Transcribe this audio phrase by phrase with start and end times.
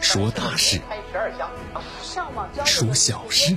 [0.00, 0.80] 说大事，
[2.64, 3.56] 说小事，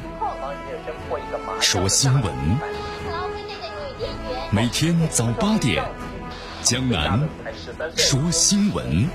[1.59, 2.33] 说新闻。
[4.51, 5.83] 每天早八点，
[6.63, 7.19] 江南
[7.95, 9.09] 说新闻，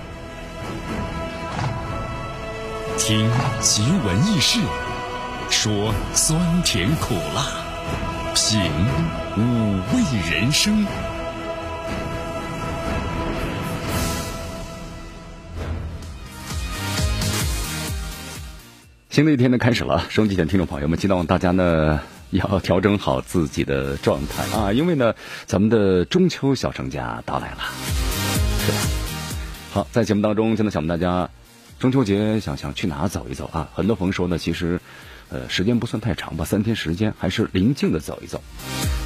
[2.99, 3.31] 听
[3.61, 4.61] 奇闻异事，
[5.51, 7.65] 说酸甜苦辣，
[8.35, 8.71] 品
[9.37, 10.87] 五味人生。
[19.15, 22.01] 新的一天呢开始了，收音机前听众朋友们，希望大家呢
[22.31, 25.15] 要调整好自己的状态啊， 因为呢
[25.47, 27.59] 咱们的中秋小长假到来了，
[28.67, 28.79] 是吧？
[29.73, 31.31] 好，在节目当中，现在想问大家，
[31.79, 33.69] 中秋节想想去哪走一走啊？
[33.73, 34.81] 很多朋友说呢，其实
[35.35, 38.41] 呃时间不算太长吧，三天时间还是临近的走一走。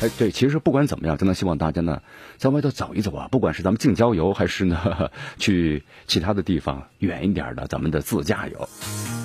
[0.02, 2.02] 哎，对，其实不管怎么样，真的希望大家呢
[2.36, 5.10] 在外头走一走啊，不管是咱们近郊游，还是呢
[5.40, 8.68] 去其他的地方远一点的咱们的自驾游。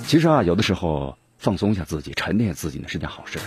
[0.07, 3.39] 其实啊，有的时候放松一下自己，沉淀自己呢是件好事。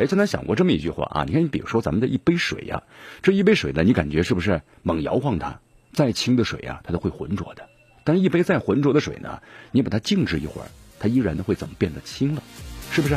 [0.00, 2.82] 哎，曾经想过这么一句话啊，你看，你比如说咱们的一杯水呀，
[3.22, 5.60] 这一杯水呢，你感觉是不是猛摇晃它，
[5.92, 7.68] 再清的水啊，它都会浑浊的。
[8.02, 12.42] 但一杯再浑浊的水呢，你把它静置一会儿，它依然呢会怎么变得清了？
[12.90, 13.16] 是不是？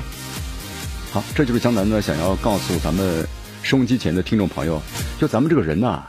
[1.12, 3.28] 好，这就是江南呢想要告诉咱们
[3.62, 4.82] 收音机前的听众朋友，
[5.20, 6.04] 就咱们这个人呐，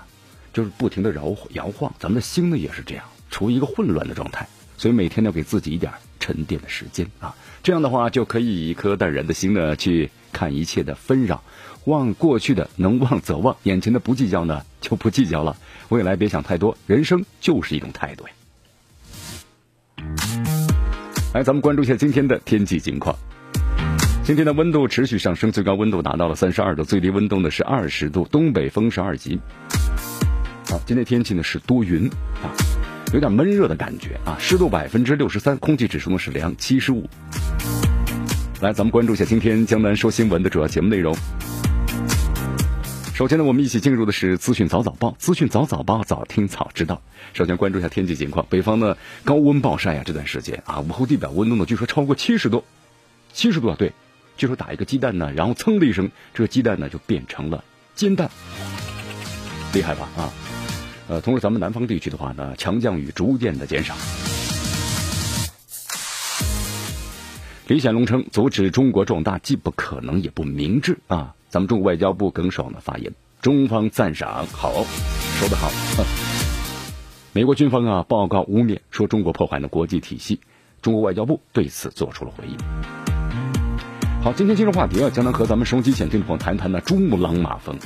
[0.52, 4.46] 就是不停的摇摇晃，咱们的心呢也是这样，处于一个混乱的状态。
[4.76, 11.42] 所以每天要给自己一点沉淀的时间啊，这样的话就可以以一颗淡然的心呢去看一切的纷扰，
[11.84, 15.56] 忘过去的能忘则忘，眼前的不计较呢就不计较了，
[15.90, 18.32] 未来别想太多，人生就是一种态度呀。
[21.34, 23.16] 来，咱们关注一下今天的天气情况。
[24.24, 29.38] 今天的温度持续上升，最高温度达到了三十二度，最低温度呢是二十度，东北风十二级。
[30.66, 32.08] 好，今天天气呢是多云
[32.42, 32.48] 啊。
[33.12, 37.06] 有点闷热的感觉啊，湿度百分之六十三，空气指数呢是良七十五。
[38.62, 41.14] 来，咱们关注一下今天江南说新闻的主要节目内容。
[43.14, 47.02] 首先呢，我们一起进入的是资讯早早报，资讯早早报，早听早知道。
[47.34, 52.64] 首先关注一下天气情况，北方呢高温暴晒啊，这段时间啊，午后地表温度呢据说超过七十度，
[53.34, 53.92] 七十度啊，对，
[54.36, 57.62] 据说打一个鸡蛋呢，然后噌的一声，这个鸡蛋呢就变成了
[57.94, 58.30] 煎蛋，
[59.72, 60.32] 厉害吧啊？
[61.08, 63.94] 呃，同时，咱们南方地区的话呢，强降雨逐渐的减少。
[67.66, 71.34] 李显龙称，阻止中国壮大既不可能也不明智啊！
[71.48, 74.72] 咱们中国外交部耿爽的发言，中方赞赏，好，
[75.38, 75.70] 说得好。
[77.32, 80.40] 美国军方啊，报告污蔑说中国破坏了国际体系，
[80.82, 83.03] 中国外交部对此做出了回应。
[84.24, 87.76] 好，今天进入话题啊，将能和咱们收机前听众朋友谈谈呢，珠穆朗玛峰。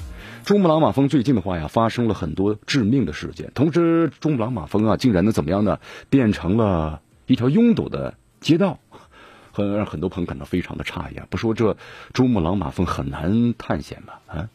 [0.44, 3.50] 珠穆朗玛峰最近的话呀，发生了很多致命的事件。
[3.56, 5.80] 同时，珠穆朗玛峰啊，竟然呢怎么样呢？
[6.10, 8.78] 变成了一条拥堵的街道，
[9.50, 11.26] 很让很多朋友感到非常的诧异啊！
[11.28, 11.76] 不说这
[12.12, 14.20] 珠穆朗玛峰很难探险吧？
[14.28, 14.48] 啊，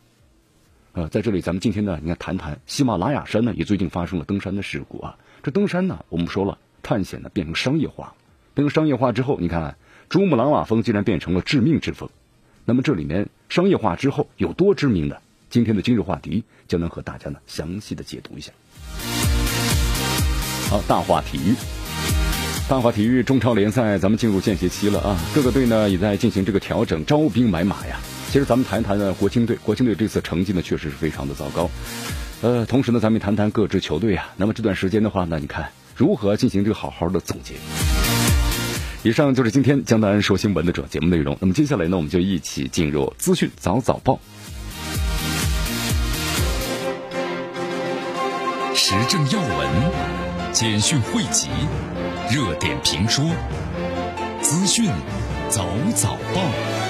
[0.93, 5.17] 呃，在这里咱们今天呢，应该谈谈喜马拉雅山呢，也最近发生了登山的事故啊。
[5.43, 8.13] 这登山呢，我们说了，探险呢变成商业化，
[8.53, 9.75] 变成商业化之后，你看
[10.13, 12.07] 珠穆朗玛峰竟然变成了致命之峰。
[12.65, 15.19] 那么这里面商业化之后有多知名的？
[15.49, 18.51] 今天的今日话题就能和大家呢详细的解读一下。
[20.69, 21.55] 好，大话体育，
[22.69, 27.99] 大话体育中超联赛咱们进入间歇期了啊，各个队呢也在进行这个调整，招兵买马呀。
[28.29, 31.67] 其实咱们谈一谈呢国青队，国青队这次成绩呢确实是非常的糟糕。
[32.43, 34.31] 呃，同时呢咱们谈谈各支球队啊。
[34.37, 37.55] 那么这段时间的话呢，你看如何进行这个好好的总结。
[39.03, 41.37] 以上就是今天江南说新闻的主要节目内容。
[41.41, 44.17] 那么接下来呢，我们就一起进入资讯早早报。
[48.73, 49.69] 时政要闻、
[50.53, 51.49] 简讯汇集、
[52.31, 53.25] 热点评说、
[54.41, 54.89] 资讯
[55.49, 56.82] 早早报。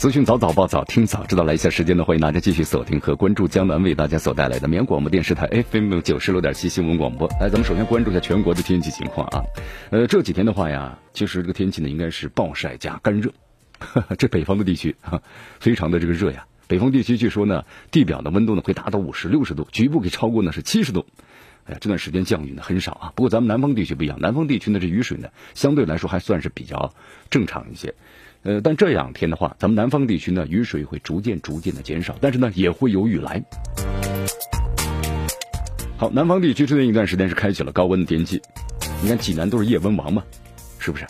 [0.00, 1.44] 资讯早早报，早听早知道。
[1.44, 7.28] 来一下时间呢，欢迎大家继续锁定和关注江南为大家所带来的绵阳广播电视台 FM 九十六点七新闻广播。
[7.38, 9.44] 来，咱们首先关注一下全国的天气情况啊。
[9.90, 13.30] 呃，这几天的话呀，其实这个天气呢，应该是暴晒加干热。
[14.16, 15.20] 这北方的地区哈，
[15.58, 16.46] 非常的这个热呀。
[16.66, 21.04] 北方地区据说呢，地表的温度呢会达到五十六十度，局部可以超过呢是七十度。
[21.66, 23.12] 哎呀，这段时间降雨呢很少啊。
[23.14, 26.94] 不过咱们南方地区不一样，南方地区呢这雨水呢相对来说还算是比较
[27.28, 27.94] 正常一些。
[28.42, 33.42] 呃，但这两天的话，咱们南方地区呢雨水会逐渐逐渐的减少，但是呢也会有雨来。
[35.98, 38.40] 好，南方地区最近一段时间是开启了高温的天气，
[39.02, 40.22] 你看济南都是夜温王嘛，
[40.78, 41.06] 是不是？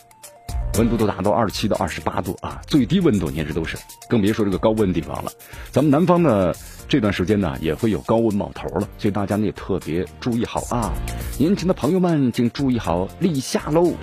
[0.79, 3.77] 温度都达到二十七到二十八度啊，最低温度，您这都是，
[4.09, 5.31] 更别说这个高温地方了。
[5.71, 6.53] 咱们南方呢，
[6.89, 10.93] 这段时间呢也会有高温冒头了，所以大家呢也特别注意好啊。
[11.39, 13.95] 年轻的朋友们，请注意好立夏喽。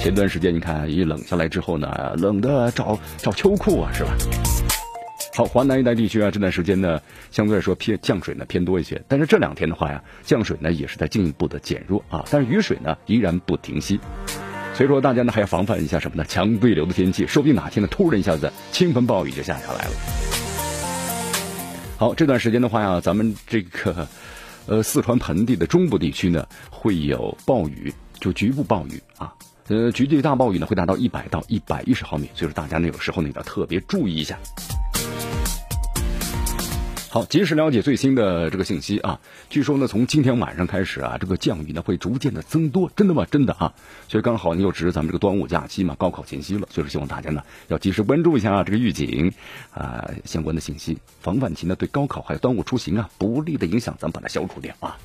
[0.00, 4.10] 前段时间你看一冷下来之后呢，冷的找找秋裤啊，是吧？
[5.34, 6.98] 好，华南一带地区啊，这段时间呢，
[7.30, 14.00] 相对来说偏降水呢偏多一些，但是这两天的话呀，降水呢也是在进一步的减弱啊，但是雨水呢依然不停息。
[14.72, 16.24] 所以说，大家呢还要防范一下什么呢？
[16.26, 19.90] 强对流的天气，说不定哪天呢突然一下子倾盆暴雨就下下来了。
[21.98, 24.08] 好，这段时间的话呀，咱们这个
[24.64, 29.34] 呃四川盆地的中部地区呢会有暴雨，就局部暴雨啊，
[29.70, 34.36] 呃局地大暴雨呢会达到一百到一百一十毫米，所以说大家呢有时候呢要特别注意一下。
[37.08, 39.20] 好，及时了解最新的这个信息啊！
[39.48, 43.24] 据说呢，从今天晚上开始啊，这个降雨呢会逐渐的增多，真的吗？
[43.30, 43.72] 真的啊！
[44.08, 49.32] 所以刚好呢又值咱们这个端午假期嘛，高考前夕了，所以说希望大家呢要及时关注一下这个预警
[49.72, 54.96] 啊相关的信息，防范其呢对高考还有端午出行啊不利的影响，咱们把它消除掉啊！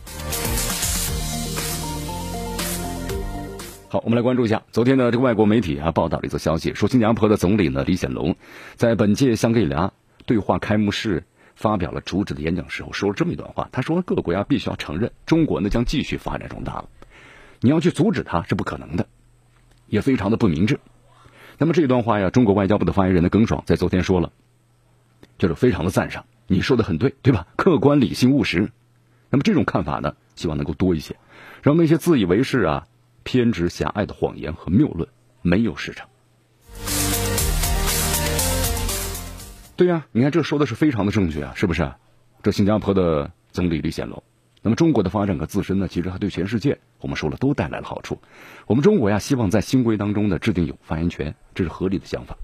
[3.96, 8.36] 好，我们来关注一下昨天的这个外国媒体啊报道了一则消息，说新加坡的总理呢李显龙
[8.76, 9.94] 在本届香格里拉
[10.26, 11.24] 对话开幕式。
[11.56, 13.70] 发表了主旨的演讲时候，说了这么一段话。
[13.72, 16.90] 他说：“各国家必须要承认，中国呢将继续发展壮大了。
[17.62, 19.08] 你要去阻止它是不可能的，
[19.88, 20.82] 也非常的不明智。”
[21.58, 24.34] 那么这段话呀，中国外交部的发言人呢耿爽在昨天说了，
[25.38, 26.26] 就是非常的赞赏。
[26.48, 27.48] 你说的很对，对吧？
[27.56, 28.70] 客观、理性、务实。
[29.30, 31.16] 那么这种看法呢，希望能够多一些，
[31.64, 32.88] 让那些自以为是啊、
[33.25, 35.10] 偏执狭隘的谎言和谬论
[35.42, 36.07] 没有市场。
[39.75, 41.92] 对呀，你看这说的是非常的正确啊，是不是？
[42.44, 44.24] 这新加坡的总理李显龙，
[44.62, 48.22] 那么中国的发展和自身呢，其实还对全世界，我们说了都带来了好处。
[48.68, 52.38] 我们中国呀，希望在新规当中呢制定有发言权，这是合理的想法。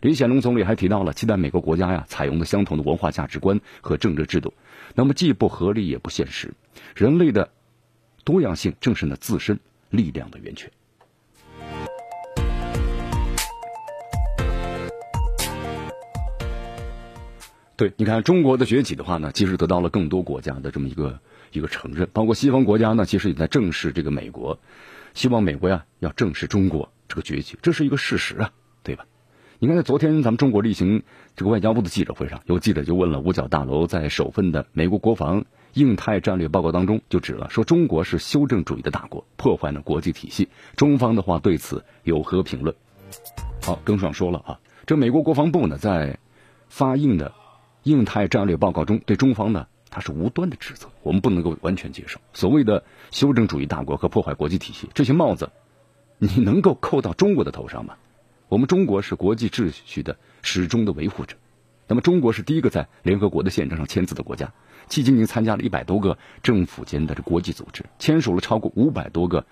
[0.00, 4.54] 李显龙总理还提到了，期待每个国家呀采用的相同的文化价值观和政治制度，
[4.94, 6.54] 那么既不合理也不现实。
[6.96, 7.50] 人类的
[8.24, 9.60] 多样性正是呢自身
[9.92, 10.68] 力量的源泉。
[17.76, 21.20] 对，你看中国的崛起的话呢，其实得到了更多国家的这么一个
[21.52, 24.58] 一个承认，包括西方国家呢，其实也在正视这个美国，
[25.14, 28.52] 希望美国呀要正视中国这个崛起，这是一个事实啊，
[28.82, 29.04] 对吧？
[29.58, 31.02] 你看在昨天咱们中国例行
[31.34, 35.44] 这个外交部的记者会上，有记者就问了五角大楼在首份的美国国防
[35.74, 42.74] 印太战略报告当中，就指了说中国是修正主义的大国，破坏了国际体系，中方的话对此有何评论？
[43.62, 46.18] 好，耿爽说了啊，这美国国防部呢在
[46.68, 47.32] 发印的。
[47.84, 52.20] 印太战略报告中对中方呢，他是无端的指责，我们不能够完全接受。
[52.32, 55.50] 所谓的修正主义大国和破坏国际体系，这些帽子，
[56.18, 57.96] 你能够扣到中国的头上吗？
[58.48, 61.36] 我们中国是国际秩序的始终的维护者，
[61.92, 64.46] 那么中国是第一个在联合国的宪章上签字的国家，
[64.88, 69.44] 迄今已经参加了一百多个政府间的这国际组织，签署了超过五百多个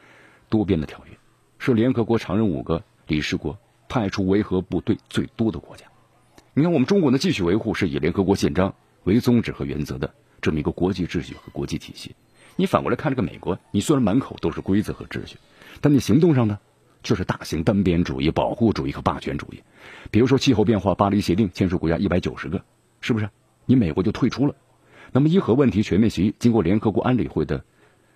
[0.49, 1.19] 多边的条约，
[1.59, 3.59] 是联合国常任五个理事国
[3.91, 5.85] 派出维和部队最多的国家。
[6.55, 12.17] 你看，我们中国呢，继续维护是以联合国宪章为宗旨和原则的这么一个国际秩序和国际体系。
[12.57, 15.37] 你反过来看这个美国，你虽然满口都是规则和秩序，
[15.83, 16.59] 但你行动上呢，
[17.03, 19.63] 就是大型单边主义、保护主义和霸权主义。
[20.11, 22.65] 比如说气候变化巴黎协定签署国家一百九十个，
[23.01, 23.31] 是不是？
[23.67, 24.55] 你美国就退出了。
[25.13, 27.65] 那么伊核问题全面协议经过联合国安理会的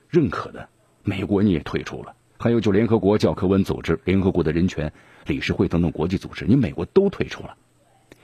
[0.09, 0.69] 认可的，
[1.03, 2.15] 美国你也退出了。
[2.39, 4.93] 还有就联合国教科文组织、联合国的人权
[5.27, 7.57] 理事会等等国际组织，你美国都退出了。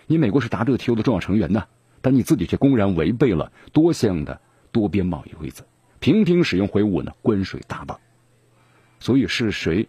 [0.07, 1.65] 你美国是 WTO 的重要成员呢，
[2.01, 4.41] 但你自己却公然违背了多项的
[4.73, 5.65] 多边贸易规则，
[6.01, 8.01] 频频使用挥舞呢关税大棒。
[8.99, 9.89] 所以是谁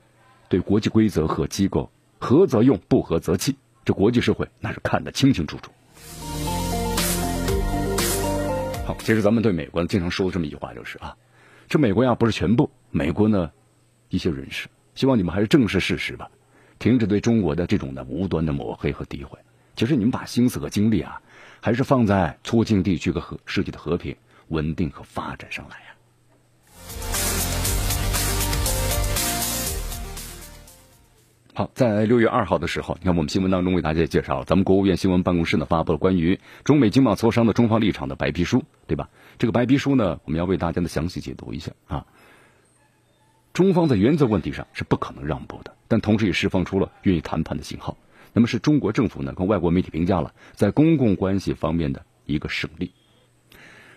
[0.52, 1.90] 对国际规则和机构
[2.20, 3.56] 合则用，不合则弃，
[3.86, 5.72] 这国际社会那是看得清清楚楚。
[8.86, 11.16] 好，其实咱们对美国经常说的这么一句话就是啊，
[11.70, 13.50] 这美国呀不是全部，美国呢
[14.10, 16.30] 一些人士，希望你们还是正视事实吧，
[16.80, 19.40] 停止对中国的这种的无端的抹黑和诋毁。
[19.78, 21.22] 其实你们把心思和精力啊，
[21.62, 24.14] 还是放在促进地区和世界的和平、
[24.50, 25.78] 稳定和发展上来。
[31.54, 39.10] 好，在六月二号的时候，你看我们新闻当中为大家介绍，咱们国务院新闻办公室呢发布了关于中美经贸磋商的中方立场的白皮书，对吧？
[39.38, 42.06] 这个白皮书呢，我们要为大家的详细解读一下啊。
[43.52, 47.98] 中方在原则问题上是不可能让步的，但同时也释放出了愿意谈判的信号。
[48.32, 52.94] 那么是中国政府呢，跟外国媒体评价了在公共关系方面的一个胜利。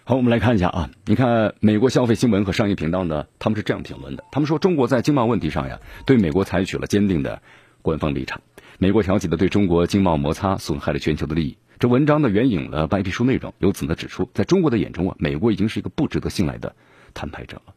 [0.06, 7.40] 好，我们来看一下啊，你看美国消费新闻和商业频道呢，他们是这样评论的：他们说中国在经贸问题上呀，对美国采取了坚定的
[7.80, 8.42] 官方立场。
[8.76, 11.56] 美国挑起的对中国经贸摩擦损害了全球的利益。
[11.78, 16.76] 这文章呢援引了白皮书内容，由此呢指出，在中国的眼中啊，美国已经是一个不值得信赖的
[17.14, 17.72] 摊牌者了。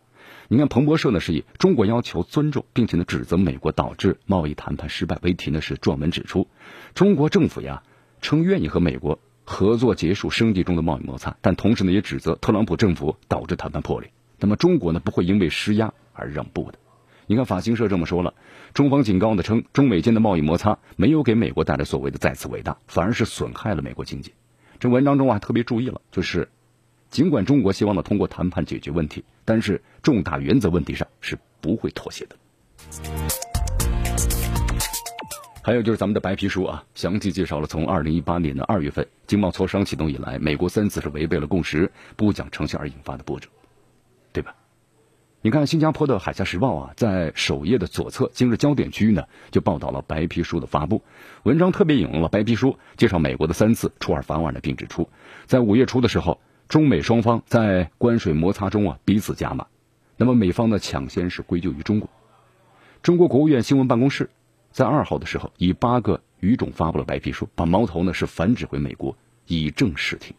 [0.50, 6.46] 你看，彭博社呢是以中国要求尊重，并且呢指责美国导致贸易谈判失败为题呢，是撰文指出，
[6.94, 7.84] 中国政府呀
[8.20, 9.18] 称愿意和美国
[9.50, 14.12] 合作结束升级中的贸易摩擦，但同时呢也指责特朗普政府导致谈判破裂。
[14.38, 16.78] 那么中国呢不会因为施压而让步的。
[17.28, 18.34] 你看法新社这么说了，
[18.74, 24.34] 中方警告的称，中美间的贸易摩擦没有给美国带来所谓的再次伟大，反而是损害了美国经济。
[24.80, 26.50] 这文章中还特别注意了，就是。
[27.10, 33.47] 尽管中国希望呢通过谈判解决问题，但是重大原则问题上是不会妥协的。
[35.68, 43.50] 还有就是咱们的白皮书啊，详细介绍了从二零一八年的二月份经贸磋商启动以来，美国三次是违背了共识、不讲诚信而引发的波折，
[44.32, 44.56] 对吧？
[45.42, 51.04] 你看新加坡的《海峡时报》啊，在首页的左侧今日焦点区域呢，就报道了白皮书的发布。
[51.44, 55.10] 文章特别引用了白皮书，介绍美国的三次出尔反尔的，并指出，
[55.48, 56.40] 在五月初的时候。
[56.70, 59.68] 中美双方在关税摩擦中啊彼此加码，
[60.16, 62.10] 那么美方呢抢先是归咎于中国。
[63.04, 64.30] 中国国务院新闻办公室
[64.78, 69.18] 在二号的时候以八个语种发布了白皮书，把矛头呢是反指回美国，
[69.48, 70.36] 以正视听。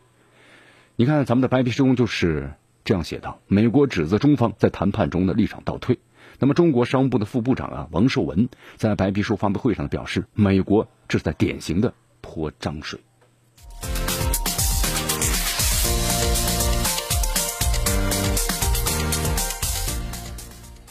[0.94, 2.52] 你看咱们的白皮书中就是
[2.84, 5.98] 这样写道：美国指责中方在谈判中的立场倒退。
[6.38, 13.00] 那么中国商务部的副部长啊王受文在白皮书发布会上表示，美国这是在典型的泼脏水。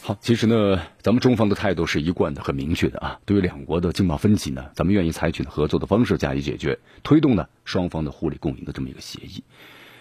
[0.07, 3.19] 好，其实呢，咱们中方的态度是一贯的、很明确的啊。
[3.25, 9.43] 对于两国的经贸分歧呢，咱们愿意采取合作的方式加以解决，推动呢双方的互利共赢的这么一个协议。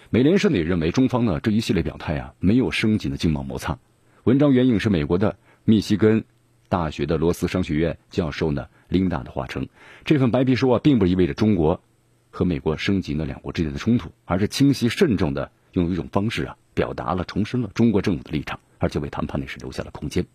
[0.09, 3.79] 美联社呢也认为，中方呢这一系列表态啊，没有升级的经贸摩擦。
[4.23, 5.35] 文章援引是美国的
[5.65, 6.23] 密西根
[6.69, 9.67] 大学的罗斯商学院教授呢琳达的话称，
[10.05, 11.81] 这份白皮书啊，并不意味着中国
[12.29, 18.61] 和美国升级呢两国之间的冲突，而是清晰慎重的用一种方式啊，表达了、重申了中国政府的立场。
[18.79, 20.25] 而且为谈判呢是留下了空间，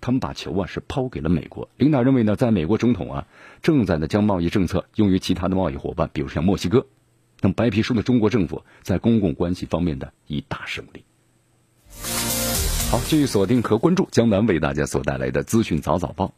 [0.00, 1.68] 他们把球啊是抛给了美国。
[1.76, 3.26] 领导认为呢，在美国总统啊
[3.62, 6.86] 正在呢将贸易政策用于其他的贸易伙伴，比如像墨西哥。
[7.40, 11.04] 那么白皮书的中国政府在公共关系方面的一大胜利。
[12.90, 16.34] 好，继续锁定和关注江南为大家所带来的资讯早早报。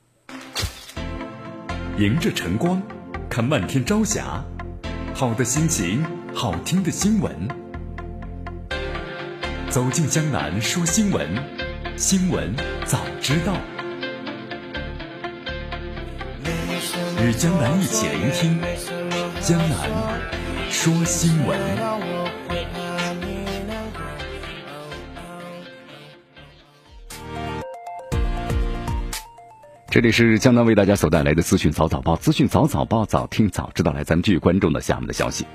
[1.99, 2.83] 迎着晨光，
[3.29, 4.45] 看漫天朝霞，
[5.15, 7.60] 好的心情，好听的新闻。
[9.71, 11.25] 走进江南说新闻，
[11.97, 12.53] 新闻
[12.85, 13.55] 早知道。
[17.23, 18.61] 与江南一起聆听
[19.41, 19.89] 江南
[20.69, 21.57] 说新闻。
[29.89, 33.93] 这里是江南为大家所带来的资讯早早报，资讯早早报，早听早知道。
[33.93, 35.47] 来，咱们继续关注的下面的消息。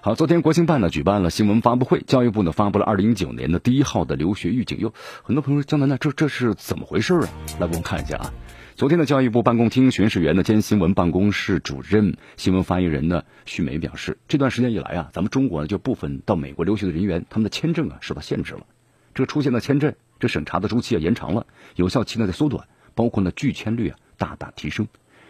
[0.00, 4.78] 好，昨天国新办呢举办了新闻发布会，教育部呢发布了二零一九年的第一号的留学预警。
[4.78, 7.28] 哟，很多朋友说江南呢，这这是怎么回事啊？
[7.58, 8.32] 来，我们看一下啊。
[8.76, 18.66] 昨天的教育部办公厅巡视员呢兼新闻办公室主任、新闻发言人呢徐梅表示，这段时间以来啊，咱们中国呢就部分到美国留学的人员，他们的签证啊受到限制了。
[19.14, 24.86] 这个出现的签证，这审查的周期啊延长了，有效期呢在缩短，包括呢拒签率啊大大提升。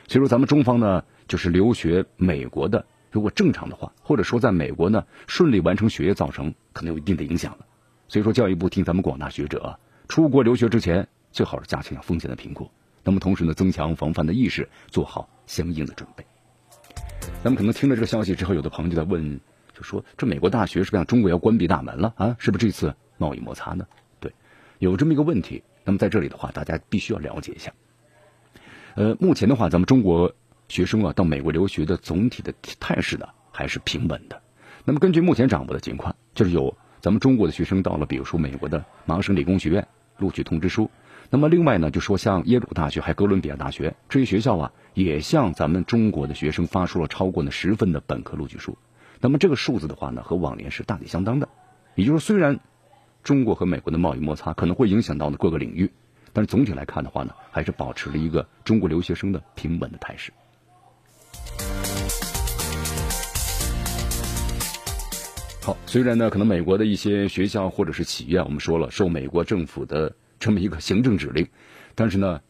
[0.09, 2.85] 所以说，咱们中方呢就是留学美国的。
[3.11, 7.67] 如果正常的话，或者说在美国呢顺利完成学业，造成可能有一定的影响了。
[8.09, 12.71] 所以说，教育部听咱们广大学者啊，出国留学之前最好是加强风险的评估，
[13.05, 16.25] 那么同时呢增强防范的意识，做好相应的准备。
[17.43, 19.41] 咱们可能听了这个消息之后，有的朋友就在问，
[19.75, 22.37] 就说这美国大学是不是让中国要关闭大门了啊？
[22.39, 23.87] 是不是这次贸易摩擦呢？
[24.21, 24.33] 对，
[24.79, 25.63] 有这么一个问题。
[25.85, 27.73] 那么在这里的话，大家必须要了解一下。
[28.95, 30.35] 呃，目前的话，咱们中国。
[30.69, 34.41] 学生啊，到美国留学的总体的态势呢还是平稳的。
[34.85, 39.87] 那么根据目前掌握的情况，就是有咱们中国的学生到了，比如说美国的麻省理工学院
[40.19, 40.91] 录取通知书。
[41.31, 48.79] 那么另外呢，就说像耶鲁大学还哥伦比亚大学这些学校啊，也向咱们中国的学生发出了超过呢十份的本科录取书。
[49.21, 51.49] 那么这个数字的话呢，和往年是大体相当的。
[51.95, 52.61] 也就是，虽然
[53.23, 55.93] 中国和美国的贸易摩擦可能会影响到呢各个领域，
[56.33, 60.33] 但是总体来看的话呢，还是保持了一个中国留学生的平稳的态势。
[65.63, 71.47] 好，虽然呢，可能美国的一些学校或者是企业，我们说了受美国政府的这么一个行政指令，
[71.95, 72.41] 但是呢，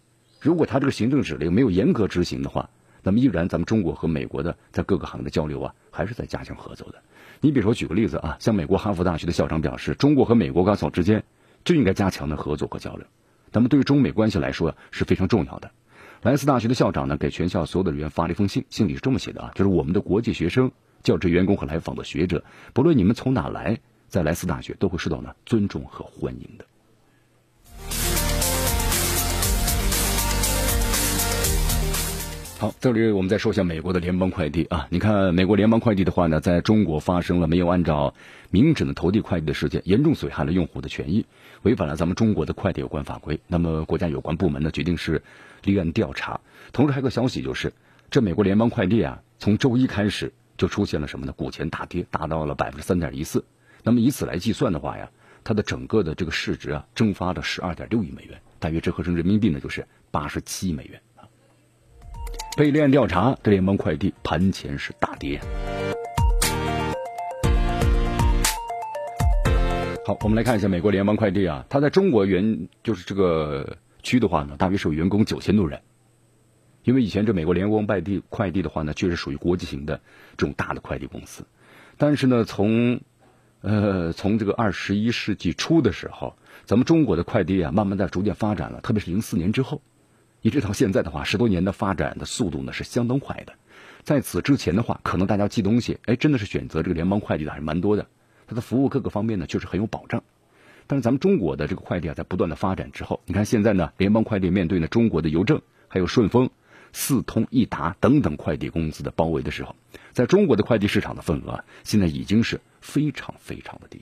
[0.41, 2.71] 如果他这个行政指令没有严格执行的话，
[3.03, 7.03] 那么依然咱们中国和美国的在各个行业的交流啊，还是在加强合作的。
[7.41, 11.25] 你比如说举个例子啊，像美国哈佛大学的校长表示，中国和美国高校之间
[11.65, 13.05] 就应该加强的合作和交流，
[13.51, 15.73] 那么对于中美关系来说是非常重要的。
[16.23, 20.73] 莱斯大学的校长呢，给全校所有的人员发了一封信，信里是这么写的啊，就是我们的国际学生、
[21.05, 26.65] 教职员工和来访的学者，不论你们从哪来，在莱斯大学都会受到呢尊重和欢迎的。
[32.59, 34.89] 好，这里我们再说一下美国的联邦快递啊。
[34.91, 38.15] 你看，美国联邦快递的话呢，在中国发生了没有按照
[38.51, 41.27] 明指的投递快递的事件，严重损害了用户的权益，
[41.63, 43.39] 违反了咱们中国的快递有关法规。
[43.47, 45.23] 那么，国家有关部门呢，决定是
[45.69, 46.41] 立案调查。
[46.73, 47.73] 同时，还有个消息就是，
[48.11, 51.33] 这美国联邦快递啊，从周一开始就出现了什么呢？
[51.33, 53.45] 股权大跌，达到了百分之三点一四。
[53.85, 55.11] 那么以此来计算的话呀，
[55.45, 61.29] 它的整个的这个市值啊，蒸发了十二点六亿美元，大约折合成人民币呢，就是八十七亿美元啊。
[62.57, 65.39] 被立案调查，这联邦快递盘前是大跌。
[70.07, 75.81] 好，我们来看一下美国联邦快递啊，它在中国原就是这个区的话呢，大约是有员工九千多人。
[76.85, 80.01] 因为以前这美国联邦快递快递的话呢，确实属于国际型的
[80.37, 81.45] 这种大的快递公司，
[81.99, 83.01] 但是呢，从
[83.61, 89.83] 呃从这个二十一世纪初的时候，咱们中国的快递啊，慢慢在逐渐发展了，特别是零四年之后。
[90.41, 93.53] 一直到现在的话，十多年的发展的速度呢是相当快的。
[94.05, 98.07] 在此之前的话，可能大家寄东西，哎，真的是选择这个联邦快递的还是蛮多的。
[98.47, 100.23] 它的服务各个方面呢，确实很有保障。
[100.91, 106.49] 但是咱们中国的这个快递啊，在不断的发展之后，你看现在呢，联邦快递面对呢中国的邮政、还有顺丰、
[106.95, 109.77] 四通一达等等快递公司的包围的时候，
[110.13, 114.01] 在中国的快递市场的份额现在已经是非常非常的低。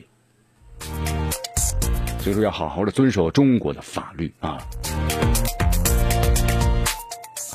[2.20, 4.56] 所以说，要好好的遵守中国的法律啊。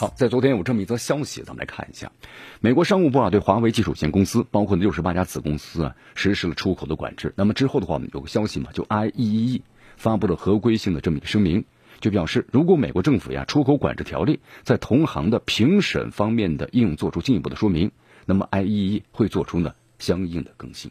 [0.01, 2.11] 好，在昨天有这么一则消息，咱们来看一下，
[2.59, 7.35] 美国商务部啊对华为技术有限公司，包括六十八家子公司啊实施了出口的管制。
[7.37, 9.61] 那么之后的话，我们有个消息嘛，就 IEEE
[9.97, 11.65] 发布了合规性的这么一个声明，
[11.99, 17.91] 就表示如果美国政府呀出口管制条例在同行的评审方面的应用做出进一步的说明，
[18.25, 20.89] 那么 IEEE 会做出呢相应的更新。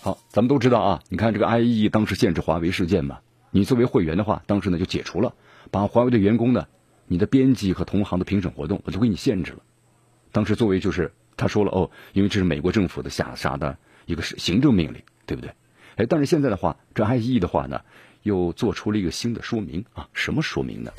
[0.00, 3.18] 好，咱们都知道啊，你看这个 IEEE 当时限制华为事件嘛，
[3.50, 5.34] 你作为会员的话，当时呢就解除了。
[5.70, 6.66] 把华为的员工呢，
[7.06, 9.58] 你的编辑和同行的评审活动，我就给你限制了。
[10.32, 15.52] 当时作为就是他说了哦，因为这是美国政府的下达的一个行政命令，对不对？
[15.96, 17.80] 哎，但是现在的话，这 IE 的话呢，
[18.22, 20.92] 又做出了一个新的说明啊，什么说明呢？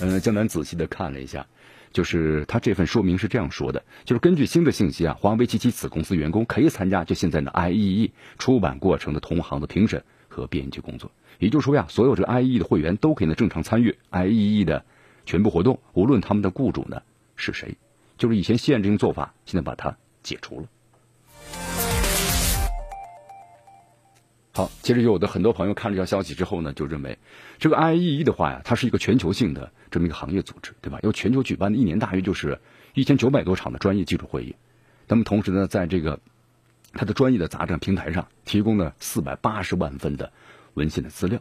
[0.00, 1.46] 嗯，江南仔细的看了一下，
[1.90, 10.04] 就是他这份说明是这样说的，就是根据新的信息啊，华为及其子公司员工可以参加就现在的 I E E 出版过程的同行的评审
[10.36, 11.10] 和编辑工作。
[11.38, 14.84] 也就是说呀，所有这个 IEE 的会员都可以呢正常参与 IEE 的
[15.24, 17.02] 全部活动，无论他们的雇主呢
[17.34, 17.76] 是谁。
[18.18, 20.66] 就是以前限制性做法，现在把它解除了。
[24.52, 27.18] 好，其实有的很多朋友看这条消息之后呢，就认为
[27.58, 30.98] 这个 IEE 的话呀，它是一个全球性的这么一个行业组织，对吧？
[31.02, 32.58] 要全球举办的一年大约就是
[32.94, 34.56] 一千九百多场的专业技术会议。
[35.08, 36.20] 那么同时呢，在这个
[36.96, 40.32] 它的专业的杂志平台上提供了四百八十万份的。
[40.74, 41.40] 文献的资料，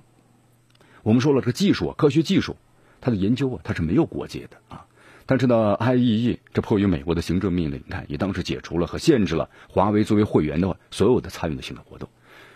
[1.03, 2.55] 我们说了，这个技术啊，科学技术，
[3.01, 4.85] 它的研究啊，它是没有国界的啊。
[5.25, 12.07] 但是呢，IEE 这迫于美国的行政命令，你看也当时解除了和限制了华为作为会员的话所有的参与的性的活动。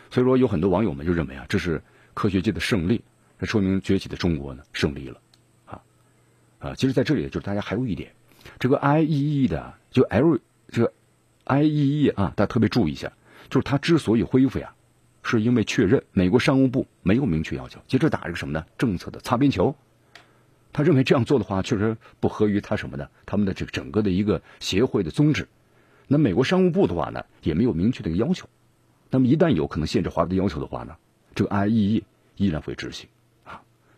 [0.09, 1.81] 所以说，有很多网友们就认为啊，这是
[2.13, 3.03] 科学界的胜利，
[3.37, 5.19] 这说明崛起的中国呢胜利了
[5.65, 5.81] 啊
[6.59, 6.75] 啊！
[6.75, 8.09] 其实，在这里就是大家还有一点，
[8.57, 10.93] 这个 IEE 的就 L 这个
[11.49, 13.11] IEE 啊，大家特别注意一下，
[13.49, 14.73] 就是它之所以恢复呀。
[15.21, 18.65] 是因为确认美国商务部没有明确要求，其实打一个什么呢？
[18.77, 19.75] 政策的擦边球。
[20.71, 23.09] 他认为这样做的话，确实不合于他什么呢？
[23.25, 25.47] 他们的这个整个的一个协会的宗旨。
[26.07, 28.47] 那美国商务部的话呢，也没有明确的一个要求。
[29.09, 30.95] 那么一旦有可能限制华为的要求的话呢，
[31.35, 32.03] 这个 IEE
[32.37, 33.09] 依然会执行。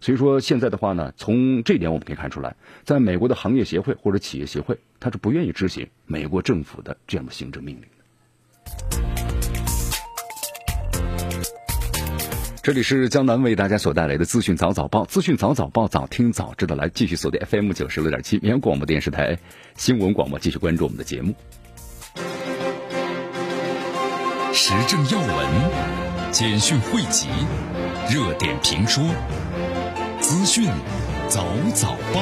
[0.02, 7.86] 所以说现在的话呢，从这点我们可以看出来，在美国的行业协会或者企业协会，他是不愿意执行美国政府的这样的行政命令。
[12.64, 16.76] 这里是江南为大家所带来的资讯早早报，资讯早早报，早听早知道。
[16.76, 19.38] 来继续锁定 FM 九十六点七绵阳广播电视台
[19.76, 21.36] 新闻广播，继续关注我们的节目。
[24.54, 27.28] 时政要闻、简讯汇集、
[28.12, 29.04] 热点评说、
[30.32, 30.64] 资讯
[31.28, 32.22] 早早报。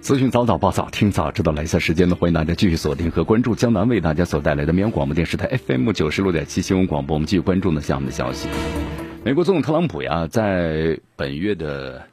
[0.00, 7.12] 资讯早早报早听早知道，来下时间呢，欢迎大家继续锁定和关注江南为大家所带来的绵阳广播电视台 FM 九十六点七新闻广播。
[7.12, 8.48] 我们继续关注呢下面的消息。
[9.22, 12.06] 美国总统特朗普呀，在本月的，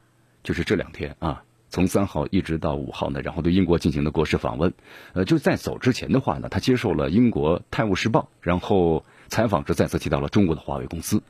[0.44, 4.74] 就是这两天啊，从三号一直到五号呢，然后对英国进行的国事访问。
[5.14, 11.24] 呃，就在走之前的话呢，他接受了英国《泰晤士报》，然后采访时再次提到了中国的华为公司。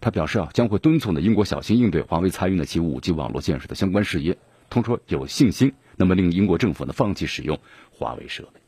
[0.00, 4.36] 他表示啊，将会敦促呢英国小心应对华为参与呢其五 G 网络建设的相关事业，
[4.68, 7.58] 通说有信心，那么令英国政府呢放弃使用
[7.90, 8.60] 华为设备。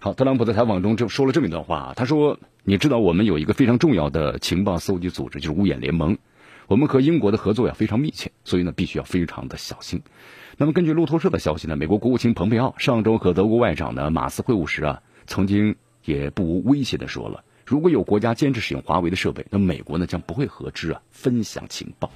[0.00, 6.16] 好，特朗普在采访中就说了这么一段话，他说：“你知道我们有一个非常重要的情报搜集组织，就是五眼联盟。
[6.68, 10.00] 我们和英国的合作呀非常密切，所以呢必须要非常的小心。”
[10.60, 22.10] 那么根据路透社的消息呢，美国国务卿蓬佩奥上周和德国外长呢马斯会晤时啊，曾经也不无威胁的说了，如果有国家坚持使用华为的设备，那美国呢将不会和之啊分享情报。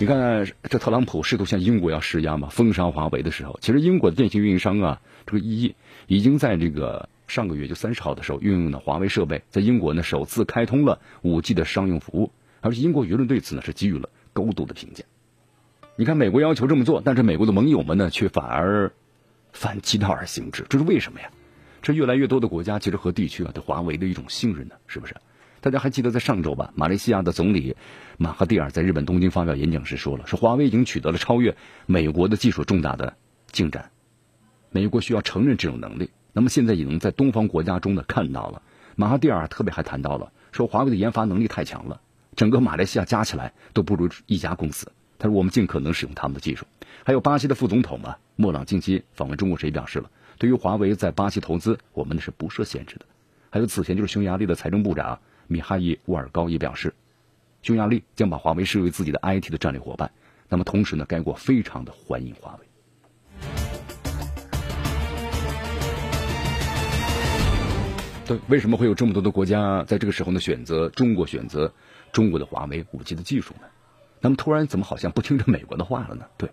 [0.00, 5.74] 你看，这特朗普试图向英国要施压嘛，封杀华为的时候，其实英国的电信运营商啊，这个 EE
[6.08, 15.04] 已经在这个上个月就三十号的时候，运用了华为设备，在英国呢首次开通了五 G 的商用服务，而且英国舆论对此呢是给予了高度的评价。
[15.96, 18.90] 你看，美国要求这么做，但是美国的盟友们呢却反而
[19.52, 21.30] 反其道而行之，这是为什么呀？
[21.82, 25.14] 这越来越多的国家其实和地区啊对华为的一种信任呢，是不是？
[25.60, 27.76] 大家还记得在上周吧，马来西亚的总理
[28.16, 33.14] 马哈蒂尔在日本东京发表演讲时说了，说华为已经取得了超越美国的技术重大的
[33.50, 33.90] 进展，
[34.70, 36.10] 美国需要承认这种能力。
[36.32, 38.62] 那么现在也能在东方国家中呢看到了。
[38.96, 42.00] 马哈蒂尔特别还谈到了，说华为的研发能力太强了，
[42.36, 44.90] 整个马来西亚加起来都不如一家公司。
[45.20, 46.66] 他说我们尽可能使用他们的技术。
[47.04, 53.04] 还有巴西的副总统嘛，莫朗近期访问中国时也表示了，对于华为在巴西投资，我们呢是不设限制的。
[53.50, 55.20] 还有此前就是匈牙利的财政部长。
[55.46, 56.94] 米哈伊·乌尔高也表示，
[57.60, 60.10] 匈牙利将把华为视为自己的 IT 的战略伙伴。
[60.48, 62.66] 那么同时呢，该国非常的欢迎华为。
[68.26, 71.74] 对，为什么会有这么多的国家在这个时候呢选择中国，选择
[72.12, 73.66] 中国的华为五 G 的技术呢？
[74.20, 76.26] 那么突然怎么好像不听着美国的话了呢？
[76.36, 76.50] 对，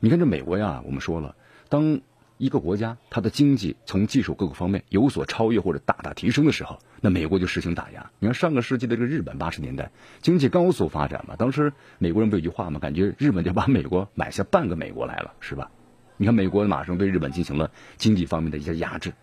[0.00, 1.34] 你看这美国呀，我们说了，
[1.68, 2.00] 当。
[2.38, 8.10] 一个国家，它的经济从技术各个方面有所超越或者大大提升的时候，那美国就实行打压。
[8.18, 9.90] 你看上个世纪的这个日本，八十年代
[10.20, 15.70] 经济高速发展嘛，当时美国人不有句话嘛，感觉日本就把美国买下半个美国来了，是吧？
[16.18, 19.14] 你看美国马上对日本进行了经济方面的一些压制，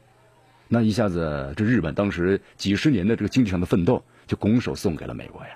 [0.67, 5.49] 那一下子这日本当时几十年的这个经济上的奋斗就拱手送给了美国呀。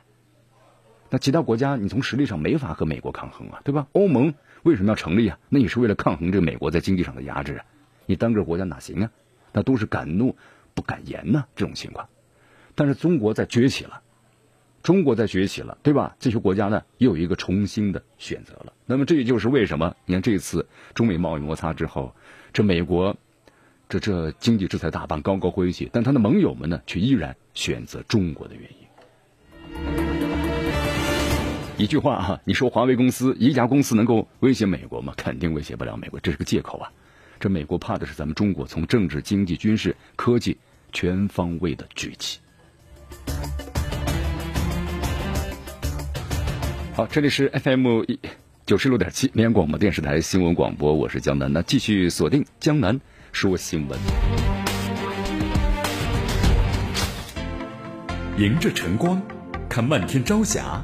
[1.10, 3.88] 那其他国家你从实力上没法和美国抗衡啊，对吧？
[3.94, 4.34] 欧盟。
[4.64, 5.40] 为什么要成立啊？
[5.48, 7.66] 那也是为了抗衡这个美国在经济上的压制啊！
[8.06, 9.12] 你单个国家哪行啊？
[9.54, 10.36] 那都是敢怒
[10.74, 12.10] 不敢言呢，这种情况。
[12.76, 14.02] 但是中国在崛起了，
[14.84, 16.18] 中国在崛起了，对吧？
[16.20, 18.74] 这些国家呢，又有一个重新的选择了。
[18.86, 22.14] 那么这也就是为什么你看这次中美贸易摩擦之后，
[22.52, 23.16] 这美国
[23.88, 28.87] 这这经济制裁大棒高高挥起，但他的盟友们呢，却依然选择中国的原因。
[31.78, 35.14] 一句话哈，你说华为公司一家公司能够威胁美国吗？
[35.16, 36.90] 肯定威胁不了美国，这是个借口啊！
[37.40, 40.58] 这美国怕的是咱们中国从政治、经济、军事、科技
[40.92, 42.40] 全方位的崛起。
[46.96, 48.20] 好，这里是 FM 一
[48.66, 53.00] 九十六点七绵阳广播电视台新闻广播，我是江南，那继续锁定江南
[53.32, 54.00] 说新闻，
[58.40, 59.22] 迎着晨光，
[59.70, 60.84] 看漫天朝霞。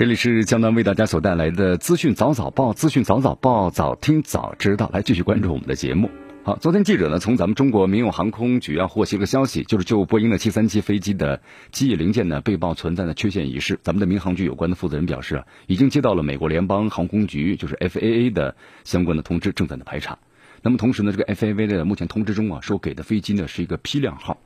[0.00, 4.88] 这里是江南为大家所带来的资讯早早报，资讯早早报，早听早知道。
[4.94, 6.10] 来继续关注我们的节目。
[6.42, 20.18] 好，昨天记者呢从咱们中国民用航空局啊获悉了个消息，就是就波音的七三七飞机的机翼零件呢被曝存在的缺陷一事，咱们的民航局有关的负责人表示啊，已经接到了美国联邦航空局就是 FAA 的相关的通知，正在的排查。
[20.62, 24.38] 那么同时呢，这个 FAA 的目前通知中啊说给的飞机呢是一个批量号，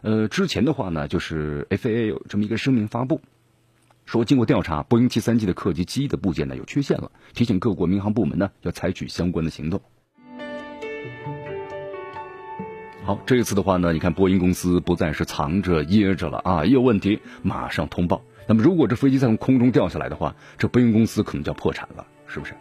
[0.00, 3.20] 呃，之前的话呢就是 FAA 有这么一个声明发布。
[4.06, 9.82] 说经过调查，波音七三七的客机机翼的部件呢有缺陷了，提醒各国民航部门呢要采取相关的行动。
[13.04, 18.22] 好，这一次的话呢，你看波音公司不再是藏着掖着了啊，一有问题马上通报。
[18.46, 22.54] 那么如果这飞机再从空中掉下来的话，这波音公司可能就要破产了，是不是？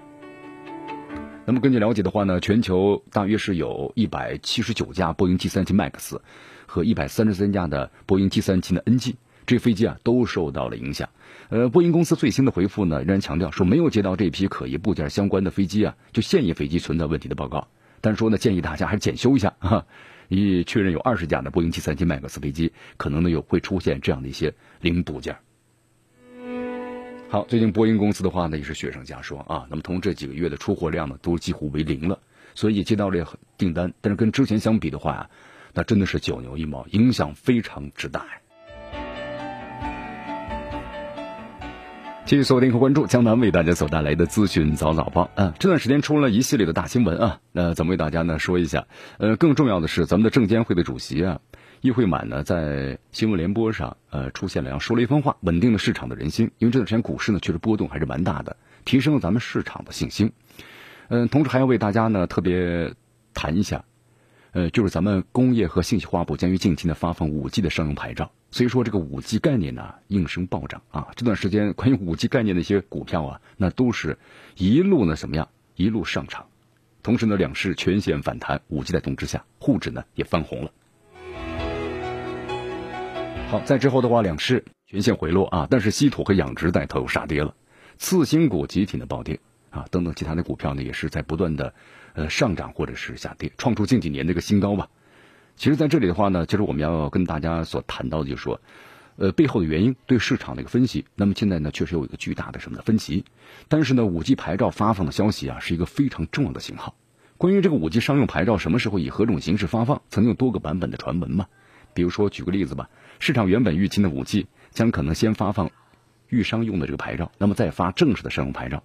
[1.45, 6.17] 那么根据了解的话呢，全球大约是有一百七十九架波音七三七 MAX
[6.65, 11.08] 和一百三十三架的波音七三七的 NG，这飞机啊都受到了影响。
[11.49, 17.67] 呃，波音公司最新的回复呢，仍然强调说没有接到这批可疑部件相关的飞机啊，就现役飞机存在问题的报告。
[18.01, 19.86] 但是说呢，建议大家还是检修一下啊。
[20.27, 25.38] 已确认有二十架的波音七三七 MAX 飞机可能呢有会出现这样的一些零部件。
[27.29, 32.17] 好，最近波音公司的话呢也是雪上加霜啊，那么同这几个月的出货量呢都几乎为零了，
[32.55, 35.29] 所以接到了订单，但是跟之前相比的话呀，
[35.75, 38.31] 那真的是九牛一毛，影响非常之大呀。
[42.25, 45.53] 继续锁定和关注江南为大家所带来的资讯早早报啊！
[45.59, 48.88] 这段时间出了一系列的大新闻啊，那咱们为大家呢说一下。
[49.19, 51.39] 呃，更重要的是，咱们的证监会的主席啊，
[51.81, 56.49] 易会满呢，在新闻联播上呃出现了，要说了一番话，稳定了市场的人心。
[56.57, 60.31] 因为这段时间股市呢确实波动还是蛮大的，提升了咱们市场的信心。
[61.09, 62.91] 嗯，同时还要为大家呢特别
[63.35, 63.83] 谈一下。
[64.56, 71.10] 呃，就是咱们工业和信息化部将于近期呢发放五 G 的商用牌照，所以说这个五 G 概念呢应声暴涨啊！
[71.18, 74.18] 这段时间关于五 G 概念的一些股票啊，那都是
[74.56, 76.46] 一路呢怎么样，一路上涨，
[77.04, 80.72] 同时呢两市全线反弹，五 G 带动之下，沪指呢也翻红了。
[83.50, 87.54] 好，在之后的话，两市全线回落啊，但是稀土和养殖带头又杀跌了，
[87.98, 89.38] 次新股集体的暴跌
[89.70, 91.74] 啊，等等其他的股票呢也是在不断的。
[92.15, 94.89] 呃，上涨或者是下跌，创出近几年的一个新高吧。
[95.58, 98.60] 其实，在这里的话呢，其实我们要跟大家所谈到的，就是说，
[99.17, 101.06] 呃，背后的原因对市场的一个分析。
[101.15, 103.25] 那么现在呢，确实有一个巨大的什么的分歧。
[103.67, 106.95] 但是呢，五 G 牌照发放的消息啊，是一个非常重要的信号。
[107.38, 111.47] 关于这个五 G 商用牌照什么时候以何种形式发放，曾经有多个版本的传闻嘛。
[111.93, 115.71] 比如说，举个例子吧，市场原本预期的五 G 将可能先发放
[116.30, 118.84] 预商用的这个牌照，那么再发正式的商用牌照。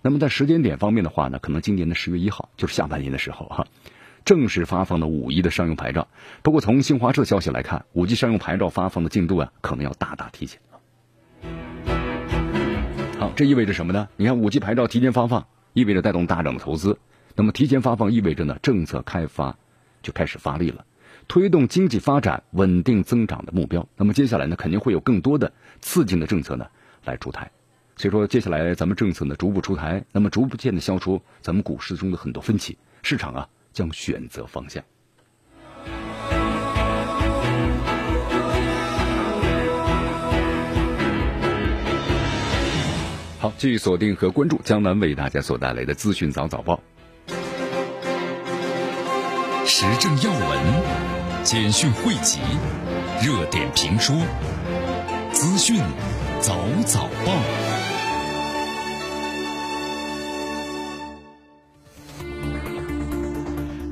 [0.00, 3.66] 那么在时间点方面的话呢，可能今年的十月一号就是下半年的时候哈，
[4.24, 6.06] 正式发放的五一的商用牌照。
[6.42, 10.60] 不过从新华社消息来看，五 G 商用牌照发放的进度啊，可能要大大提前
[13.18, 14.08] 好，这意味着什么呢？
[14.16, 16.98] 你看五 G 牌照提前发放，意味着带动大涨的投资。
[17.34, 19.56] 那么提前发放意味着呢，政策开发
[20.02, 20.84] 就开始发力了，
[21.26, 23.88] 推动经济发展稳定增长的目标。
[23.96, 26.68] 那么接下来呢，肯定会有更多的刺激的政策呢
[27.04, 27.50] 来出台。
[27.98, 34.84] 所以说，接下来咱们政策呢逐步出台，那么逐步渐的消除咱们股市中的很多分歧，市场啊将选择方向。
[43.40, 46.80] 好，继续锁定和关注江南为大家所带来的资讯早早报，
[49.66, 52.38] 时政要闻、简讯汇集、
[53.24, 54.14] 热点评说、
[55.32, 55.80] 资讯
[56.40, 57.77] 早早报。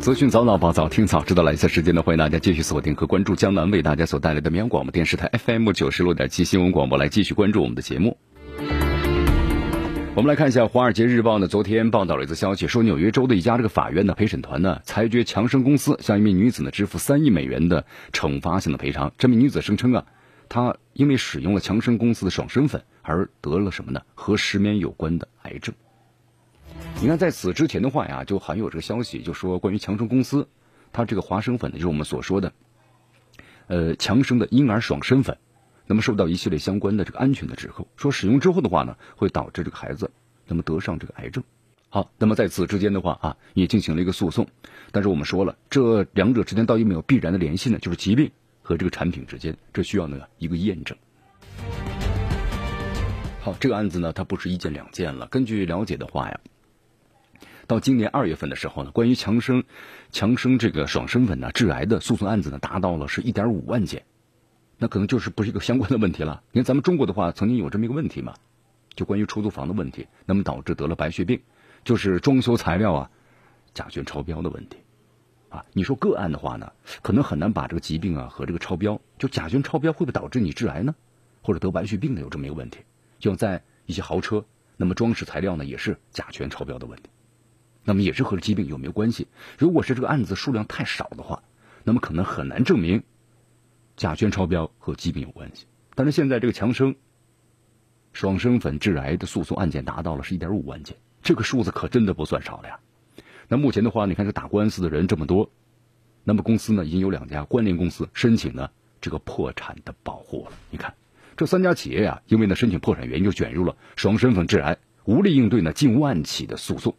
[0.06, 8.16] 资讯早早报早听早知道，来下时间呢，欢迎大家继续锁定和关注江南为大家所带来的绵阳广播电视台 FM 九十六点七新闻广播，来继续关注我们的节目。
[10.14, 19.12] 我们来看一下《华尔街日报》呢，昨天报道了一则消息，说纽约州的一家这个法院的陪审团呢，裁决强生公司向一名女子呢支付三亿美元的惩罚性的赔偿。
[19.18, 20.04] 这名女子声称啊，
[20.48, 24.02] 她因为使用了强生公司的爽身粉而得了什么呢？
[24.14, 25.74] 和失眠有关的癌症。
[26.98, 30.48] 你看，在此之前的话呀，就还有这个消息，就说关于强生公司，
[30.92, 32.52] 它这个华生粉呢，就是我们所说的，
[33.66, 35.36] 呃，强生的婴儿爽身粉，
[35.86, 40.10] 那么受到一系列相关的这个安全的指控，说使用之后的话呢，会导致这个孩子
[40.46, 41.44] 那么得上这个癌症。
[41.90, 44.48] 好，那么在此之间的话啊，也进行了一个诉讼，
[44.90, 47.78] 但是我们说了，这两者之间到底有没有必然的联系呢？
[47.78, 48.30] 就是疾病
[48.62, 50.96] 和这个产品之间，这需要呢一个验证。
[53.42, 55.26] 好，这个案子呢，它不是一件两件了。
[55.26, 56.40] 根据了解的话呀。
[57.66, 59.64] 到今年二月份的时候呢，关于强生、
[60.12, 64.04] 强生这个爽身粉呢致癌的诉讼案子呢，达到了是一点五万件，
[64.78, 66.42] 那可能就是不是一个相关的问题了。
[66.52, 68.34] 你看咱们中国的话，曾经有这么一个问题嘛，
[68.94, 71.40] 就关于出租房的问题，那么导致得了白血病，
[71.84, 73.10] 就是装修材料啊
[73.74, 74.76] 甲醛超标的问题，
[75.48, 76.70] 啊，你说个案的话呢，
[77.02, 80.94] 可能很难把这个疾病啊和这个超标，就甲醛超标会不会导致你致癌呢？
[81.42, 82.78] 或者得白血病的有这么一个问题，
[83.18, 84.44] 就在一些豪车，
[84.76, 87.08] 那么装饰材料呢也是甲醛超标的问题。
[87.86, 89.28] 那么也是和疾病有没有关系？
[89.56, 91.44] 如果是这个案子数量太少的话，
[91.84, 93.04] 那么可能很难证明
[93.96, 95.66] 甲醛超标和疾病有关系。
[95.94, 96.96] 但是现在这个强生
[98.12, 102.80] 爽身粉致癌的诉讼案件达到了是一点五万件，这个数字可真的不算少了呀。
[103.46, 105.48] 那目前的话，你看这打官司的人这么多，
[106.24, 108.68] 那么公司呢已经有两家关联公司申请呢
[109.00, 110.56] 这个破产的保护了。
[110.70, 110.92] 你看
[111.36, 116.96] 这三家企业呀，因为呢申请破产原因就卷入了爽身粉致癌，无力应对呢近万起的诉讼。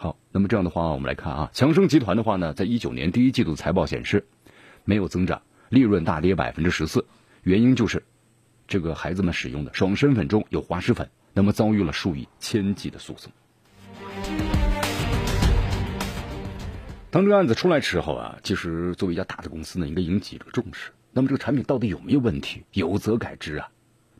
[0.00, 4.24] 好，那么这样的话，我们来看啊，强生集团的话呢，在一九年第一季度财报显示，
[4.84, 7.04] 没有增长，利润大跌百分之十四，
[7.42, 8.04] 原因就是
[8.68, 13.32] 这个孩子们使用的爽身粉中有滑石粉，那么遭遇了数以千计的诉讼。
[17.10, 20.92] 当这个案子出来之后啊，其实作为一家大的公司呢，应该引起这个重视。
[21.10, 22.62] 那么这个产品到底有没有问题？
[22.72, 23.68] 有则改之啊。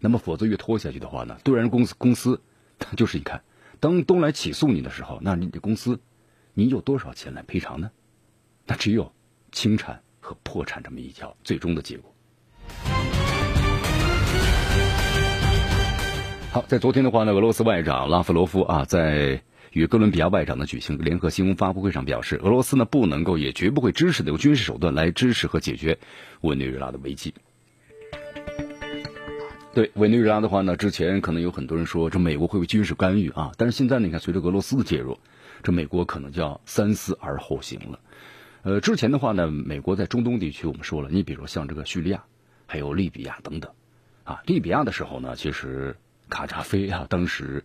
[0.00, 2.40] 那么否则越拖下去的话呢， 对人公司公司，
[2.80, 3.42] 它就是你看，
[3.80, 6.00] 当都来起诉你的时候，那你的公司，
[6.52, 7.90] 你有多少钱来赔偿呢？
[8.66, 9.12] 那只有
[9.52, 12.12] 清产和破产这么一条最终的结果。
[16.50, 25.98] 好，在昨天的话呢，俄罗斯外长拉夫罗夫啊，在与哥伦比亚外长呢举行联合新闻发布会上表示，俄罗斯呢不能够也绝不会支持的用军事手段来支持和解决
[26.40, 27.32] 委内瑞拉的危机。
[29.78, 33.52] 对委内瑞拉的话呢，之前可能有很多人说这美国会不会军事干预啊？
[33.56, 35.16] 但是现在你看，随着俄罗斯的介入，
[35.62, 38.00] 这美国可能就要三思而后行了。
[38.62, 42.24] 呃，之前的话呢，美国在中东地区我们说了，你比如像这个叙利亚，
[42.66, 43.70] 还有利比亚等等，
[44.24, 45.94] 啊，利比亚的时候呢，其实
[46.28, 47.62] 卡扎菲啊，当时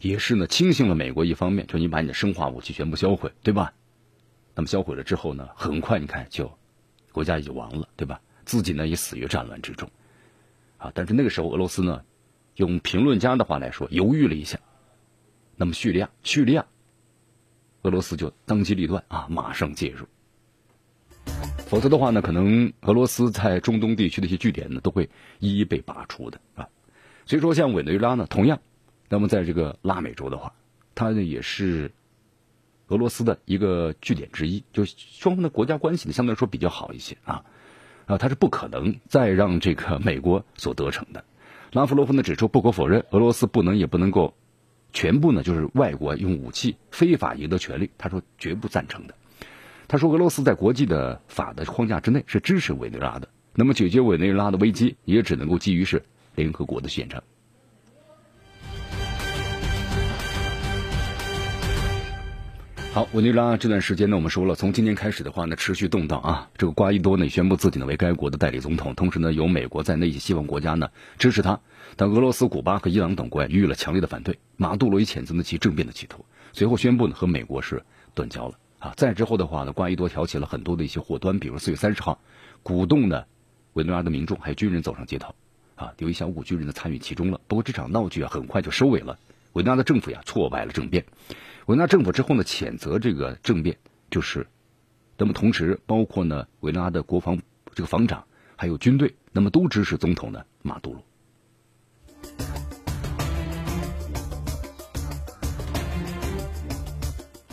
[0.00, 3.72] 也是呢轻信了美国一方面，就你把你的生化武器全部销毁，对吧？
[4.54, 6.52] 那么销毁了之后呢，很快你看就
[7.10, 8.20] 国家也就亡了，对吧？
[8.44, 9.88] 自己呢也死于战乱之中，
[10.84, 12.04] 啊，但是那个时候俄罗斯呢，
[12.56, 14.58] 用评论家的话来说，犹豫了一下，
[15.56, 16.66] 那么叙利亚，叙利亚，
[17.82, 20.06] 俄罗斯就当机立断啊，马上介入。
[21.66, 26.68] 否则的话呢，可能俄罗斯在中东地区的一些据点呢，都会一一被拔除的啊。
[27.24, 28.60] 所以说，像委内瑞拉呢，同样，
[29.08, 30.52] 那么在这个拉美洲的话，
[30.94, 31.90] 它呢也是
[32.88, 37.46] 俄罗斯的一个据点之一，就双方的国家关系呢，相对来说比较好一些啊
[38.06, 41.24] 啊，他是不可能再让这个美国所得逞的。
[41.72, 44.34] 拉夫罗夫呢指出，不可否认，俄罗斯不能也不能够
[44.92, 49.14] 全部呢就是外国用武器非法赢得权利，他说绝不赞成的。
[49.86, 56.02] 他说：“俄罗斯在国际的法的框架之内是支持委内瑞拉的，那么解决委内瑞拉的危机也只能够基于是
[56.34, 57.22] 联合国的宪章。”
[62.94, 66.48] 好，委内瑞拉这段时间呢，我们说了，从今年开始的话呢，持续动荡啊。
[66.56, 71.58] 这个瓜伊多呢宣布自己呢为该国的代理总统，同时呢由美国在内一些西方国家呢支持他，
[71.96, 74.38] 但俄罗斯、古巴和伊朗等国予以了强烈的反对。
[74.56, 77.82] 马杜罗也谴责了其政变的企图，随后宣布呢和美国是
[78.14, 78.54] 断交了。
[78.78, 82.20] 啊，再之后的话呢，瓜伊多挑起了很多的一些祸端，比如四月三十号，
[82.62, 83.24] 鼓动呢
[83.72, 85.34] 委内瑞拉的民众还有军人走上街头，
[85.74, 87.40] 啊，有一小股军人呢参与其中了。
[87.48, 89.18] 不过这场闹剧啊，很快就收尾了。
[89.54, 91.04] 委内瑞拉的政府呀，挫败了政变。
[91.66, 93.78] 委内瑞拉政府之后呢，谴责这个政变，
[94.10, 94.46] 就是，
[95.16, 97.40] 那么同时包括呢，委内拉的国防
[97.74, 101.02] 这个防长还有军队，那么都支持总统的马杜罗。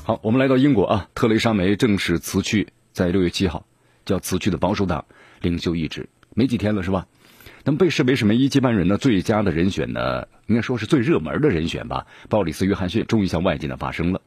[0.03, 3.65] 好，我们来到英国啊，特蕾莎梅正式辞去在六月七号
[4.03, 5.05] 叫辞去的保守党
[5.39, 7.07] 领袖一职，没几天了是吧？
[7.63, 12.05] 那么被视为是梅伊接班人的最佳的人选呢，应该说是最热门的人选吧？
[12.29, 14.21] 鲍里斯·约翰逊终于向外界呢发声了。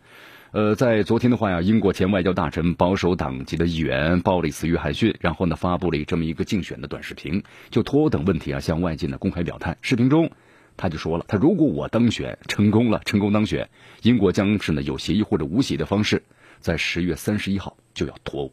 [0.53, 9.77] 呃，在昨天的话呀，英国前外交大臣、保守党籍的议员鲍里斯·约翰逊，然后呢发布了这么一个竞选的短视频，就脱欧等问题啊向外界呢公开表态。
[9.83, 10.31] 视频中。
[10.77, 13.68] 他就说了，他如果我当选成功了，成功当选，
[14.03, 16.20] 英国将是呢有协议或者无协议的方式，
[16.59, 18.53] 在十月三十一号就要脱欧。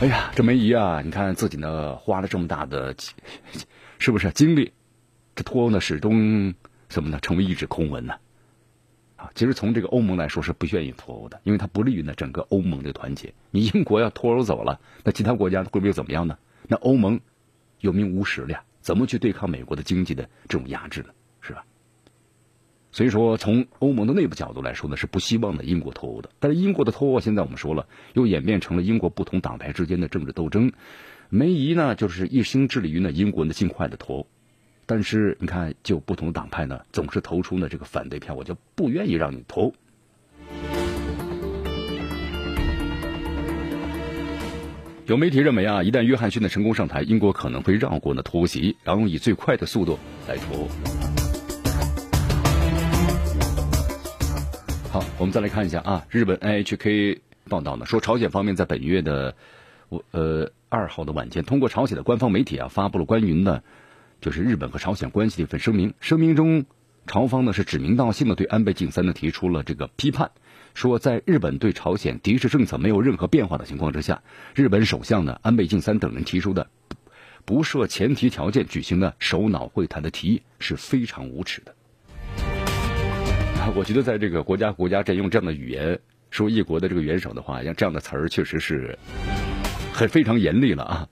[0.00, 2.94] 哎呀，这梅姨啊，你看自己呢花了这么大的，
[3.98, 4.72] 是不是精力？
[5.34, 6.54] 这脱欧呢始终
[6.88, 7.18] 什么呢？
[7.20, 8.14] 成为一纸空文呢？
[9.16, 13.34] 啊，其实从这个欧盟来说是不愿意脱欧的，因为它不利于呢整个欧盟的团结。
[13.50, 16.38] 你英国要脱欧走了，那其他国家会不会怎么样呢？
[16.68, 17.20] 那欧盟
[17.80, 18.62] 有名无实了呀。
[18.80, 21.08] 怎么去对抗美国的经济的这种压制呢？
[21.40, 21.64] 是吧？
[22.90, 26.30] 所以说，从欧盟的内部角度来说呢，是不希望的英国脱欧的。
[26.40, 30.72] 但是英国的脱欧，现在我们说了，又演变成了英国不同党派之间的政治斗争。
[31.28, 34.26] 梅姨呢，就是一心致力于呢英国呢尽快的脱欧。
[34.86, 39.74] 但是你看，就不同的党派呢，总是投出呢这个反对票，我就不愿意让你脱欧。
[45.04, 51.27] 有媒体认为啊，一旦约翰逊的成功上台，英国可能会绕过呢脱欧席，然后以最快的速度来脱欧。
[54.90, 59.36] 好，我们再来看一下啊，日本 NHK 报道呢说，朝鲜方面在本月的
[59.90, 63.62] 我呃二号的晚间，通过朝鲜的官方媒体啊发布了关于呢
[64.22, 65.92] 就是日本和朝鲜关系的一份声明。
[66.00, 66.64] 声明中，
[67.06, 70.30] 朝方呢是指名道姓的对安倍晋三呢提出了这个批判。
[70.72, 74.22] 说，在日本对朝鲜敌视政策没有任何变化的情况之下，
[74.54, 76.66] 日本首相呢安倍晋三等人提出的
[77.44, 81.74] 不设前提条件举行的首脑会谈的提议是非常无耻的。
[83.76, 85.98] 我觉得在这个国家国家在用这样的语言
[86.30, 88.98] 说一国的这个元首的话，像这样的词儿，确实是
[89.92, 91.08] 很非常严厉了啊。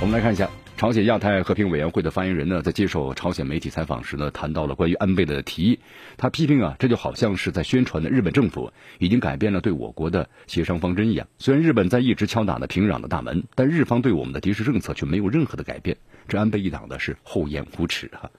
[0.00, 5.78] 我们来看一下朝鲜亚太和平委员会的发言人呢，在接受朝鲜媒体采访时呢，谈到了关于安倍的提议。
[6.16, 11.26] 他批评啊，这就好像是在宣传的日本政府已经改变了对我国的协商方针一样。
[11.38, 15.96] 虽然日本在一直敲打的平壤的大门，但日方对我们的敌视政策却没有任何的改变。
[16.28, 18.30] 这安倍一党的是厚颜无耻哈。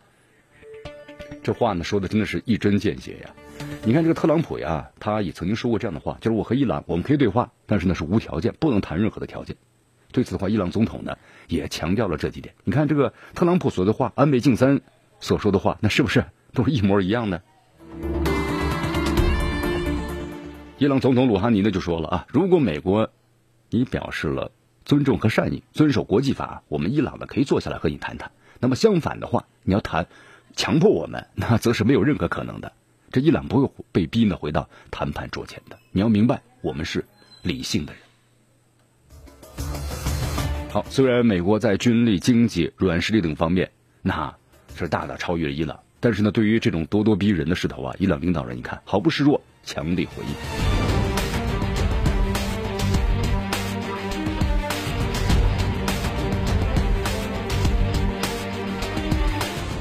[1.44, 3.30] 这话呢说的真的是一针见血呀。
[3.84, 9.56] 你看这个特朗普呀，他也曾经说过这样的话，就是我和伊朗我们可以对话，但是呢是无条件，不能谈任何的条件。
[10.12, 11.18] 对此的话，伊朗总统呢
[11.48, 12.56] 也强调了这几点。
[12.64, 14.82] 你看这个特朗普说的话，安倍晋三
[15.20, 17.42] 所说的话，那是不是都是一模一样的？
[20.78, 23.12] 伊朗总统鲁哈尼呢就说了啊，如果美国
[23.70, 24.52] 你表示了
[24.86, 28.32] 尊重和善意，遵守国际法，我们伊朗呢可以坐下来和你谈谈。
[28.60, 30.08] 那么相反的话，你要谈
[30.56, 32.72] 强迫我们，那则是没有任何可能的。
[33.12, 35.78] 这伊朗不会被逼呢回到谈判桌前的。
[35.92, 37.04] 你要明白，我们是
[37.42, 38.02] 理性的人。
[40.70, 43.72] 好，虽然美国在军力、经济、软实力等方面，
[44.02, 44.36] 那
[44.76, 50.79] 是大大超越了伊朗，但是呢，对于这种咄咄逼人的势头啊，伊朗领导人一看毫不示弱，强力回应。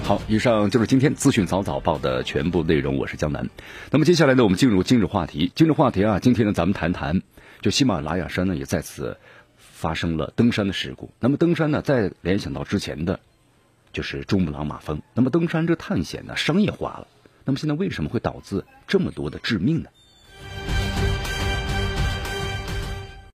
[0.08, 2.96] 好，以上就是今天资讯早早报的全部内容。
[2.96, 3.46] 我是江南。
[3.90, 5.52] 那么接下来呢，我们进入今日话题。
[5.54, 7.20] 今日话题啊，今天呢，咱们谈谈，
[7.60, 9.18] 就喜马拉雅山呢，也再次。
[9.58, 11.10] 发生了登山的事故。
[11.20, 13.20] 那么登山呢，再联想到之前的，
[13.92, 15.02] 就是珠穆朗玛峰。
[15.12, 17.06] 那么登山这探险呢，商业化了。
[17.44, 19.90] 那么现在为什么会导致这么多的致命呢？